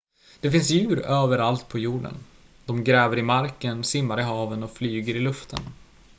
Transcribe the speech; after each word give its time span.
det 0.39 0.51
finns 0.51 0.69
djur 0.69 0.99
överallt 1.05 1.67
på 1.69 1.79
jorden 1.79 2.13
de 2.65 2.83
gräver 2.83 3.19
i 3.19 3.21
marken 3.21 3.83
simmar 3.83 4.19
i 4.19 4.23
haven 4.23 4.63
och 4.63 4.71
flyger 4.77 5.15
i 5.15 5.19
luften 5.19 5.59